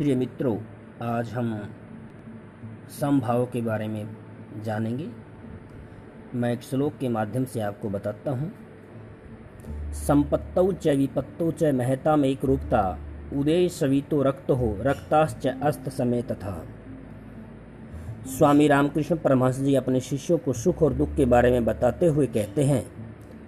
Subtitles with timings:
[0.00, 0.56] प्रिय मित्रों,
[1.02, 1.68] आज हम
[3.00, 4.16] समभाव के बारे में
[4.64, 5.08] जानेंगे।
[6.34, 8.50] मैं एक श्लोक के माध्यम से आपको बताता हूँ।
[9.92, 12.98] संपत्तौ च विपत्तौ च महता में एक रूपता
[13.36, 16.66] उदय सवितो रक्त हो रक्ताश्च अस्त समय तथा
[18.38, 22.26] स्वामी रामकृष्ण परमहंस जी अपने शिष्यों को सुख और दुख के बारे में बताते हुए
[22.26, 22.84] कहते हैं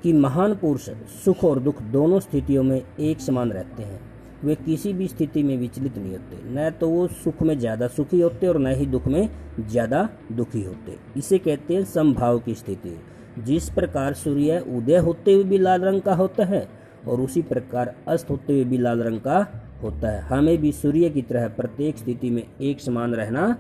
[0.03, 0.91] कि महान पुरुष
[1.25, 4.12] सुख और दुख दोनों स्थितियों में एक समान रहते हैं।
[4.45, 8.21] वे किसी भी स्थिति में विचलित नहीं होते। न तो वो सुख में ज़्यादा सुखी
[8.21, 9.29] होते और न ही दुख में
[9.61, 12.97] ज़्यादा दुखी होते। इसे कहते हैं समभाव की स्थिति।
[13.41, 16.67] जिस प्रकार सूर्य उदय होते हुए भी लाल रंग का होता है
[17.09, 19.39] और उसी प्रकार अस्त होते हुए भी लाल रंग का
[19.83, 23.57] होता है। हमें भी सूर्य की तरह प्रत्येक स्थिति में एक समान रहना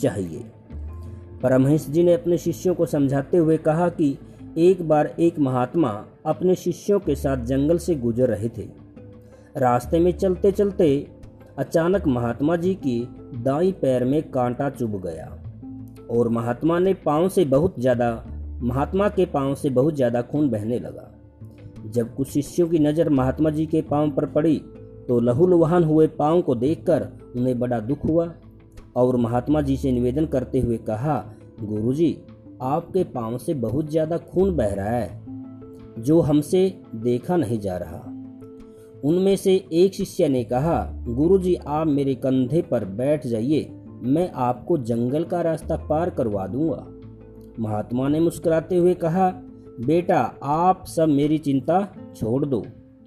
[0.00, 0.44] चाहिए।
[1.42, 4.16] परमहंस जी ने अपने शिष्यों को समझाते हुए कहा कि
[4.58, 5.90] एक बार एक महात्मा
[6.26, 8.68] अपने शिष्यों के साथ जंगल से गुजर रहे थे।
[9.56, 10.86] रास्ते में चलते चलते
[11.58, 12.98] अचानक महात्मा जी की
[13.34, 15.26] दाई पैर में कांटा चुभ गया
[16.10, 18.24] और महात्मा ने पाँव से बहुत ज़्यादा,
[18.62, 21.10] महात्मा के पाँव से बहुत ज़्यादा खून बहने लगा।
[21.86, 24.56] जब कुछ शिष्यों की नज़र महात्मा जी के पाँव पर पड़ी
[25.08, 28.32] तो लहूलुहान हुए पाँव को देखकर उन्हें बड़ा दुख हुआ
[28.96, 31.16] और महात्मा जी से निवेदन करते हुए कहा,
[31.60, 32.16] गुरुजी,
[32.62, 35.08] आपके पाँव से बहुत ज़्यादा खून बह रहा है,
[35.98, 38.02] जो हमसे देखा नहीं जा रहा।
[39.06, 43.68] उनमें से एक शिष्य ने कहा, गुरुजी, आप मेरे कंधे पर बैठ जाइए,
[44.02, 46.86] मैं आपको जंगल का रास्ता पार करवा दूँगा।
[47.60, 49.30] महात्मा ने मुस्कुराते हुए कहा,
[49.86, 51.80] बेटा, आप सब मेरी चिंता
[52.16, 52.64] छोड़ दो,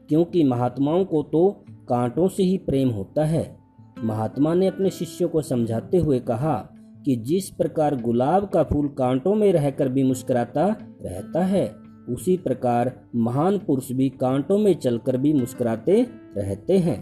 [0.09, 1.49] क्योंकि महात्माओं को तो
[1.89, 3.59] कांटों से ही प्रेम होता है।
[4.03, 6.55] महात्मा ने अपने शिष्यों को समझाते हुए कहा
[7.05, 10.65] कि जिस प्रकार गुलाब का फूल कांटों में रहकर भी मुस्कुराता
[11.01, 16.01] रहता है उसी प्रकार महान पुरुष भी कांटों में चलकर भी मुस्कुराते
[16.37, 17.01] रहते हैं।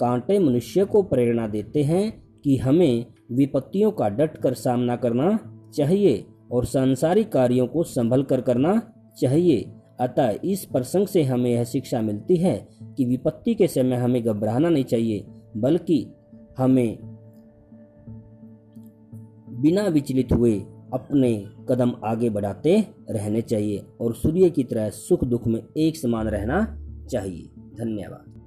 [0.00, 5.38] कांटे मनुष्य को प्रेरणा देते हैं कि हमें विपत्तियों का डट कर सामना करना
[5.74, 8.80] चाहिए और सांसारिक कार्यों को संभल कर करना
[9.18, 12.56] चाहिए। अतः इस प्रसंग से हमें यह शिक्षा मिलती है
[12.96, 15.24] कि विपत्ति के समय हमें घबराना नहीं चाहिए,
[15.56, 16.06] बल्कि
[16.58, 16.98] हमें
[19.60, 20.52] बिना विचलित हुए
[20.92, 26.28] अपने कदम आगे बढ़ाते रहने चाहिए और सूर्य की तरह सुख दुख में एक समान
[26.28, 28.45] रहना चाहिए। धन्यवाद।